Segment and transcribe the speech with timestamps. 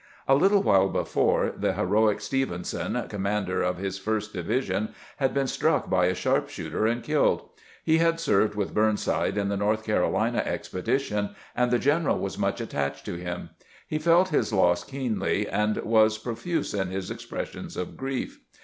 [0.27, 5.45] A little while before, the heroic Stevenson, com mander of his first division, had been
[5.45, 7.47] struck by a sharp shooter and killed.
[7.83, 12.59] He had served with Burnside in the North Carolina expedition, and the general was much
[12.59, 13.51] attached to him.
[13.87, 18.39] He felt his loss keenly, and was profuse in his expressions of grief.